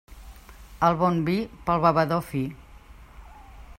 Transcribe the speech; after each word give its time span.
El 0.87 0.97
bon 1.01 1.21
vi, 1.27 1.35
pel 1.67 1.83
bevedor 1.85 2.25
fi. 2.31 2.43